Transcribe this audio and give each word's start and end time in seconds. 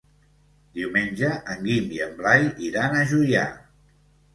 Diumenge 0.79 1.29
en 1.57 1.63
Guim 1.69 1.95
i 2.01 2.03
en 2.09 2.19
Blai 2.25 2.51
iran 2.73 3.01
a 3.05 3.09
Juià. 3.17 3.51